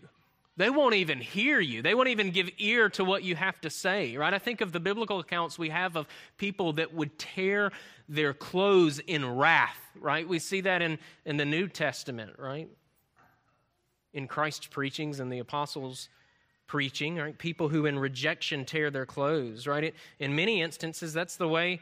[0.60, 1.82] They won't even hear you.
[1.82, 4.34] They won't even give ear to what you have to say, right?
[4.34, 6.06] I think of the biblical accounts we have of
[6.38, 7.72] people that would tear
[8.10, 10.28] their clothes in wrath, right?
[10.28, 12.68] We see that in, in the New Testament, right?
[14.14, 16.10] In Christ's preachings and the apostles'
[16.68, 17.38] preaching, right?
[17.38, 19.96] People who in rejection tear their clothes, right?
[20.20, 21.80] In many instances, that's the way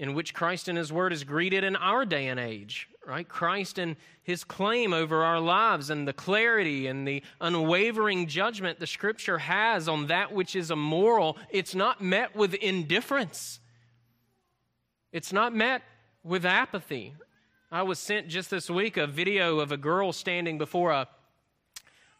[0.00, 3.28] in which Christ and His Word is greeted in our day and age, right?
[3.28, 8.86] Christ and His claim over our lives and the clarity and the unwavering judgment the
[8.86, 13.60] Scripture has on that which is immoral, it's not met with indifference.
[15.12, 15.82] It's not met
[16.24, 17.12] with apathy.
[17.70, 21.08] I was sent just this week a video of a girl standing before a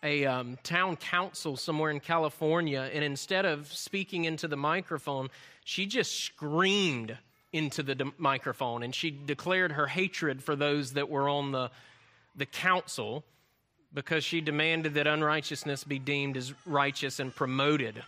[0.03, 5.29] a um, town council somewhere in California, and instead of speaking into the microphone,
[5.65, 7.19] she just screamed
[7.53, 11.71] into the de- microphone and she declared her hatred for those that were on the,
[12.37, 13.25] the council
[13.93, 18.03] because she demanded that unrighteousness be deemed as righteous and promoted.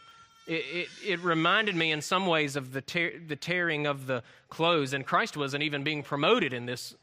[0.47, 4.23] It, it, it reminded me in some ways of the, tear, the tearing of the
[4.49, 6.95] clothes, and Christ wasn't even being promoted in this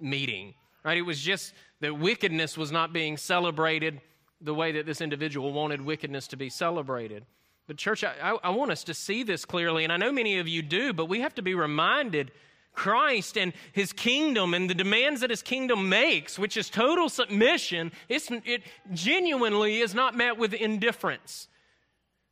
[0.00, 0.54] meeting.
[0.84, 0.98] Right?
[0.98, 4.00] It was just that wickedness was not being celebrated
[4.40, 7.24] the way that this individual wanted wickedness to be celebrated.
[7.66, 10.46] But, church, I, I, want us to see this clearly, and I know many of
[10.46, 12.30] you do, but we have to be reminded
[12.76, 17.90] Christ and his kingdom and the demands that his kingdom makes, which is total submission,
[18.08, 18.62] it
[18.92, 21.48] genuinely is not met with indifference.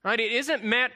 [0.05, 0.20] Right?
[0.20, 0.93] It isn't met,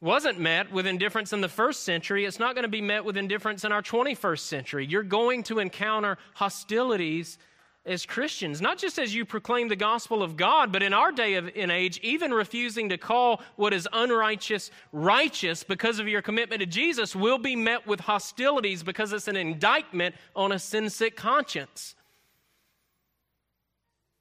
[0.00, 2.24] wasn't met with indifference in the first century.
[2.24, 4.86] It's not going to be met with indifference in our 21st century.
[4.86, 7.38] You're going to encounter hostilities
[7.86, 11.34] as Christians, not just as you proclaim the gospel of God, but in our day
[11.34, 16.60] of, in age, even refusing to call what is unrighteous righteous because of your commitment
[16.60, 21.16] to Jesus will be met with hostilities because it's an indictment on a sin sick
[21.16, 21.94] conscience.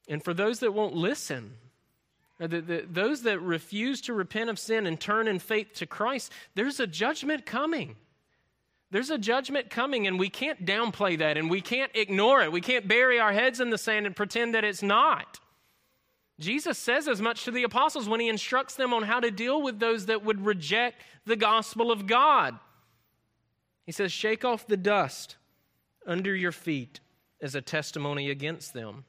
[0.08, 1.56] And for those that won't listen,
[2.38, 6.32] the, the, those that refuse to repent of sin and turn in faith to Christ,
[6.54, 7.96] there's a judgment coming.
[8.92, 12.52] There's a judgment coming, and we can't downplay that, and we can't ignore it.
[12.52, 15.40] We can't bury our heads in the sand and pretend that it's not.
[16.40, 19.62] Jesus says as much to the apostles when he instructs them on how to deal
[19.62, 22.60] with those that would reject the gospel of God.
[23.86, 25.38] He says, Shake off the dust
[26.06, 27.00] under your feet
[27.42, 29.06] as a testimony against them.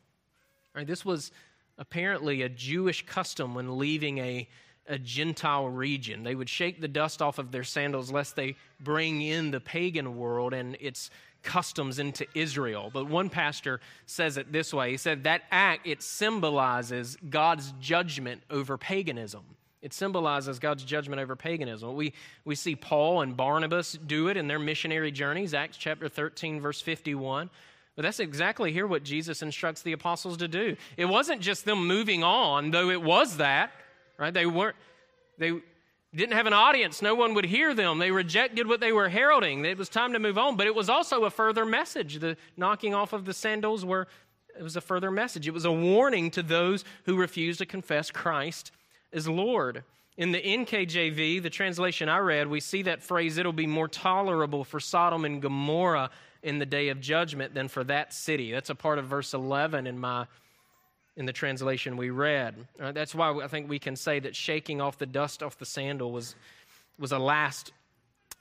[0.75, 1.33] Right, this was
[1.79, 4.49] apparently a Jewish custom when leaving a
[4.89, 6.23] a Gentile region.
[6.23, 10.17] They would shake the dust off of their sandals lest they bring in the pagan
[10.17, 11.11] world and its
[11.43, 12.91] customs into Israel.
[12.93, 14.91] But one pastor says it this way.
[14.91, 19.45] He said that act it symbolizes God's judgment over paganism.
[19.83, 21.95] It symbolizes God's judgment over paganism.
[21.95, 22.13] We,
[22.45, 26.81] we see Paul and Barnabas do it in their missionary journeys, Acts chapter 13, verse
[26.81, 27.51] 51.
[27.95, 30.77] But that's exactly here what Jesus instructs the apostles to do.
[30.97, 33.71] It wasn't just them moving on, though it was that
[34.19, 34.33] right?
[34.33, 34.77] They weren't,
[35.39, 35.61] they
[36.15, 37.03] didn't have an audience.
[37.03, 37.99] No one would hear them.
[37.99, 39.65] They rejected what they were heralding.
[39.65, 40.57] It was time to move on.
[40.57, 42.19] But it was also a further message.
[42.19, 44.07] The knocking off of the sandals were,
[44.59, 45.47] it was a further message.
[45.47, 48.73] It was a warning to those who refused to confess Christ
[49.13, 49.85] as Lord.
[50.17, 54.65] In the NKJV, the translation I read, we see that phrase, it'll be more tolerable
[54.65, 56.11] for Sodom and Gomorrah
[56.43, 58.51] in the day of judgment than for that city.
[58.53, 60.27] That's a part of verse 11 in my
[61.17, 62.55] in the translation we read.
[62.81, 65.67] Uh, that's why I think we can say that shaking off the dust off the
[65.67, 66.35] sandal was,
[66.99, 67.73] was a last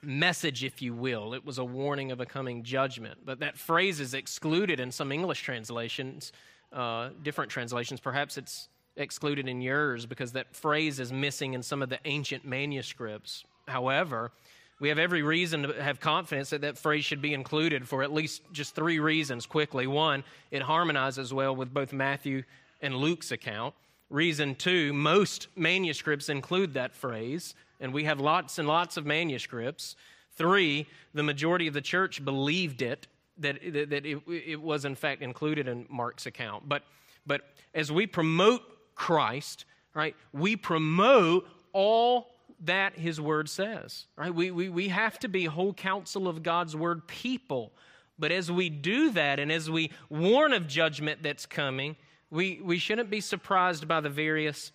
[0.02, 1.34] message, if you will.
[1.34, 3.20] It was a warning of a coming judgment.
[3.24, 6.32] But that phrase is excluded in some English translations,
[6.72, 8.00] uh, different translations.
[8.00, 12.44] Perhaps it's excluded in yours because that phrase is missing in some of the ancient
[12.44, 13.44] manuscripts.
[13.68, 14.32] However,
[14.80, 18.12] we have every reason to have confidence that that phrase should be included for at
[18.12, 19.86] least just three reasons quickly.
[19.86, 22.42] One, it harmonizes well with both Matthew
[22.80, 23.74] and Luke's account.
[24.08, 29.96] Reason two, most manuscripts include that phrase, and we have lots and lots of manuscripts.
[30.32, 33.06] Three, the majority of the church believed it,
[33.38, 36.68] that, that it, it was in fact included in Mark's account.
[36.68, 36.84] But,
[37.26, 37.42] but
[37.74, 38.62] as we promote
[38.94, 39.64] Christ,
[39.94, 42.28] right, we promote all
[42.64, 44.34] that his word says, right?
[44.34, 47.72] We, we, we have to be whole counsel of God's word people.
[48.18, 51.96] But as we do that and as we warn of judgment that's coming,
[52.30, 54.72] we, we shouldn't be surprised by the various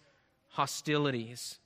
[0.50, 1.60] hostilities.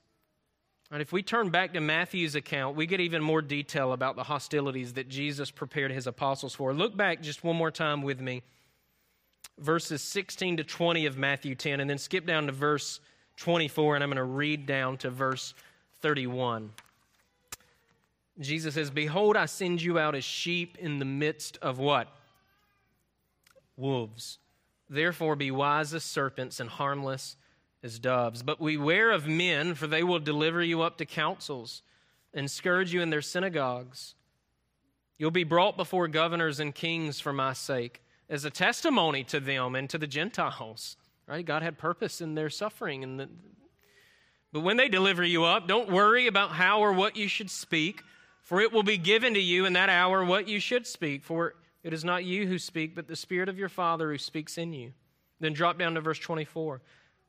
[0.92, 4.24] And if we turn back to Matthew's account, we get even more detail about the
[4.24, 6.74] hostilities that Jesus prepared his apostles for.
[6.74, 8.44] Look back just one more time with me,
[9.60, 13.00] verses 16 to 20 of Matthew 10, and then skip down to verse
[13.38, 15.54] 24, and I'm going to read down to verse
[16.02, 16.72] 31.
[18.40, 22.08] Jesus says, Behold, I send you out as sheep in the midst of what?
[23.78, 24.38] Wolves.
[24.90, 27.38] Therefore, be wise as serpents and harmless
[27.82, 28.44] as doves.
[28.44, 31.82] But beware of men, for they will deliver you up to councils
[32.34, 34.16] and scourge you in their synagogues.
[35.18, 39.76] You'll be brought before governors and kings for my sake, as a testimony to them
[39.76, 40.98] and to the Gentiles.
[41.28, 41.46] Right?
[41.46, 43.04] God had purpose in their suffering.
[43.04, 43.30] And the,
[44.52, 48.04] but when they deliver you up, don't worry about how or what you should speak,
[48.42, 51.24] for it will be given to you in that hour what you should speak.
[51.24, 51.56] For
[51.86, 54.74] it is not you who speak, but the Spirit of your Father who speaks in
[54.74, 54.92] you.
[55.40, 56.82] Then drop down to verse 24.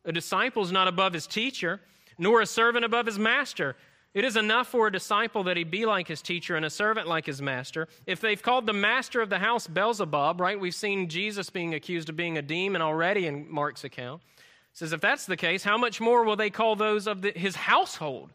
[0.06, 1.78] A disciple is not above his teacher,
[2.16, 3.76] nor a servant above his master.
[4.14, 7.06] It is enough for a disciple that he be like his teacher and a servant
[7.06, 7.86] like his master.
[8.06, 10.58] If they've called the master of the house Beelzebub, right?
[10.58, 14.22] We've seen Jesus being accused of being a demon already in Mark's account.
[14.38, 17.32] It says, if that's the case, how much more will they call those of the,
[17.32, 18.30] his household?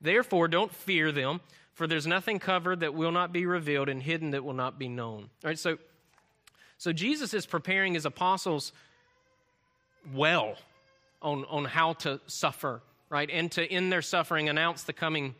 [0.00, 1.42] Therefore, don't fear them,
[1.74, 4.88] for there's nothing covered that will not be revealed and hidden that will not be
[4.88, 5.22] known.
[5.22, 5.78] All right, so,
[6.78, 8.72] so Jesus is preparing his apostles
[10.14, 10.56] well
[11.22, 13.30] on, on how to suffer, right?
[13.30, 15.34] And to, in their suffering, announce the coming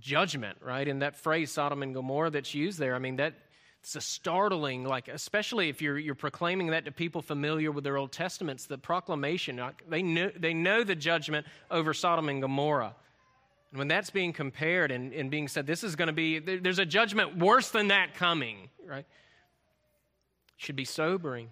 [0.00, 0.86] judgment, right?
[0.86, 3.34] And that phrase, Sodom and Gomorrah, that's used there, I mean, that
[3.80, 7.98] it's a startling, like, especially if you're, you're proclaiming that to people familiar with their
[7.98, 12.94] Old Testaments, the proclamation, they know, they know the judgment over Sodom and Gomorrah.
[13.74, 16.78] And when that's being compared and, and being said, this is going to be, there's
[16.78, 19.04] a judgment worse than that coming, right?
[20.56, 21.50] Should be sobering.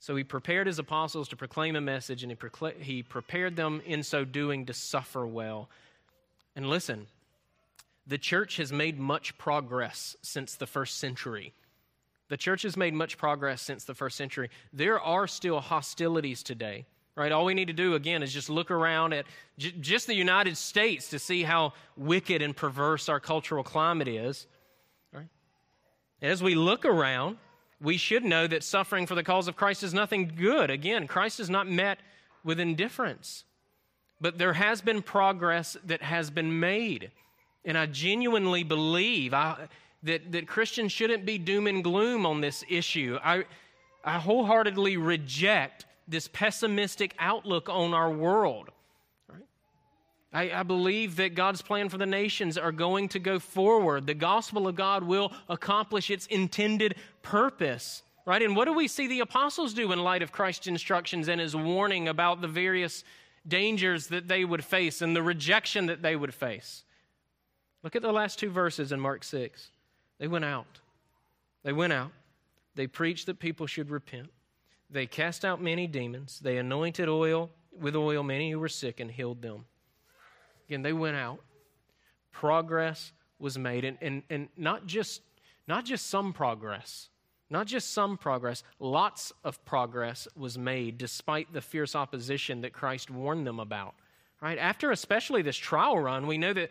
[0.00, 3.80] So he prepared his apostles to proclaim a message, and he, procla- he prepared them
[3.86, 5.70] in so doing to suffer well.
[6.54, 7.06] And listen,
[8.06, 11.54] the church has made much progress since the first century.
[12.28, 14.50] The church has made much progress since the first century.
[14.74, 16.84] There are still hostilities today,
[17.16, 17.32] right?
[17.32, 19.26] All we need to do, again, is just look around at
[19.58, 24.46] j- just the United States to see how wicked and perverse our cultural climate is,
[25.12, 25.28] right?
[26.20, 27.36] As we look around,
[27.80, 30.70] we should know that suffering for the cause of Christ is nothing good.
[30.70, 31.98] Again, Christ is not met
[32.42, 33.44] with indifference.
[34.20, 37.10] But there has been progress that has been made.
[37.64, 39.68] And I genuinely believe I,
[40.02, 43.18] that, that Christians shouldn't be doom and gloom on this issue.
[43.22, 43.44] I,
[44.04, 48.70] I wholeheartedly reject this pessimistic outlook on our world.
[50.32, 54.06] I, I, believe that God's plan for the nations are going to go forward.
[54.06, 58.02] The gospel of God will accomplish its intended purpose.
[58.26, 58.42] Right?
[58.42, 61.54] And what do we see the apostles do in light of Christ's instructions and his
[61.54, 63.04] warning about the various
[63.46, 66.82] dangers that they would face and the rejection that they would face?
[67.84, 69.68] Look at the last two verses in Mark 6.
[70.18, 70.80] They went out.
[71.62, 72.10] They went out.
[72.74, 74.30] They preached that people should repent.
[74.94, 76.38] They cast out many demons.
[76.38, 79.64] They anointed oil with oil many who were sick and healed them.
[80.68, 81.40] Again, they went out.
[82.30, 85.20] Progress was made, and, and, and not, just,
[85.66, 87.08] not just some progress,
[87.50, 93.10] not just some progress, lots of progress was made despite the fierce opposition that Christ
[93.10, 93.96] warned them about.
[94.40, 94.58] Right?
[94.58, 96.70] After especially this trial run, we know that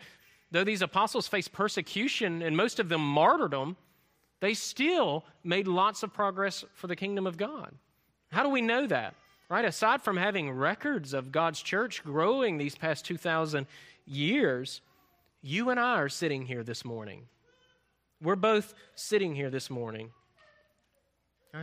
[0.50, 3.76] though these apostles faced persecution and most of them martyrdom,
[4.40, 7.74] they still made lots of progress for the kingdom of God.
[8.30, 9.14] How do we know that?
[9.48, 9.64] right?
[9.64, 13.66] Aside from having records of God's church growing these past 2,000
[14.06, 14.80] years,
[15.42, 17.26] you and I are sitting here this morning.
[18.22, 20.10] We're both sitting here this morning.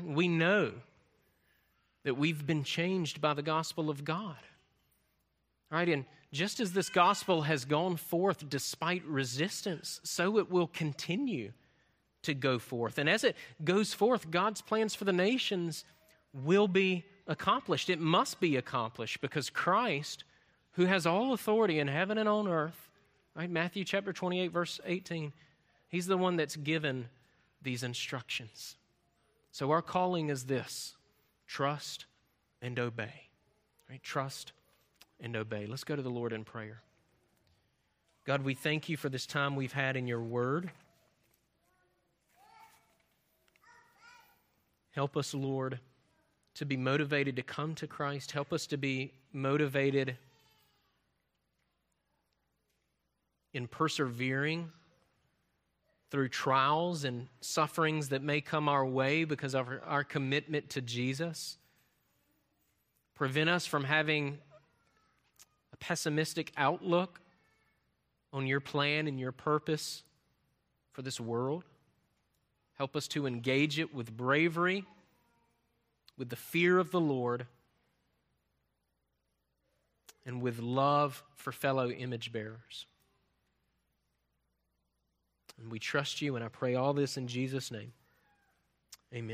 [0.01, 0.71] We know
[2.03, 4.37] that we've been changed by the gospel of God.
[5.69, 5.89] Right?
[5.89, 11.51] And just as this gospel has gone forth despite resistance, so it will continue
[12.23, 12.97] to go forth.
[12.97, 15.83] And as it goes forth, God's plans for the nations
[16.33, 17.89] will be accomplished.
[17.89, 20.23] It must be accomplished because Christ,
[20.73, 22.89] who has all authority in heaven and on earth,
[23.35, 23.49] right?
[23.49, 25.33] Matthew chapter 28, verse 18,
[25.89, 27.09] he's the one that's given
[27.61, 28.75] these instructions.
[29.51, 30.95] So our calling is this
[31.47, 32.05] trust
[32.61, 33.27] and obey.
[33.89, 34.01] Right?
[34.01, 34.53] Trust
[35.19, 35.65] and obey.
[35.65, 36.81] Let's go to the Lord in prayer.
[38.25, 40.71] God, we thank you for this time we've had in your word.
[44.91, 45.79] Help us, Lord
[46.55, 48.31] to be motivated to come to Christ.
[48.31, 50.17] Help us to be motivated
[53.53, 54.71] in persevering
[56.09, 61.57] through trials and sufferings that may come our way because of our, commitment to Jesus.
[63.15, 64.37] Prevent us from having
[65.71, 67.21] a pessimistic outlook
[68.33, 70.03] on your plan and your purpose
[70.91, 71.63] for this world.
[72.77, 74.85] Help us to engage it with bravery
[76.21, 77.47] with the fear of the Lord
[80.23, 82.85] and with love for fellow image bearers.
[85.59, 87.93] And we trust you, and I pray all this in Jesus' name.
[89.11, 89.29] Amen.